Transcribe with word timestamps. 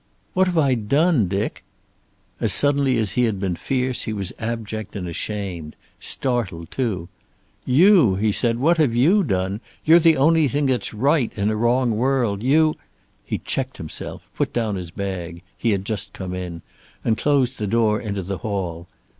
"What 0.33 0.47
have 0.47 0.57
I 0.57 0.73
done, 0.73 1.27
Dick?" 1.27 1.63
As 2.39 2.51
suddenly 2.51 2.97
as 2.97 3.11
he 3.11 3.25
had 3.25 3.39
been 3.39 3.55
fierce 3.55 4.05
he 4.05 4.13
was 4.13 4.33
abject 4.39 4.95
and 4.95 5.07
ashamed. 5.07 5.75
Startled, 5.99 6.71
too. 6.71 7.07
"You?" 7.67 8.15
he 8.15 8.31
said. 8.31 8.57
"What 8.57 8.77
have 8.77 8.95
you 8.95 9.23
done? 9.23 9.61
You're 9.85 9.99
the 9.99 10.17
only 10.17 10.47
thing 10.47 10.65
that's 10.65 10.91
right 10.91 11.31
in 11.35 11.51
a 11.51 11.55
wrong 11.55 11.91
world. 11.97 12.41
You" 12.41 12.77
He 13.23 13.37
checked 13.37 13.77
himself, 13.77 14.27
put 14.33 14.51
down 14.51 14.73
his 14.73 14.89
bag 14.89 15.43
he 15.55 15.69
had 15.69 15.85
just 15.85 16.13
come 16.13 16.33
in 16.33 16.63
and 17.05 17.15
closed 17.15 17.59
the 17.59 17.67
door 17.67 17.99
into 17.99 18.23
the 18.23 18.39
hall. 18.39 18.87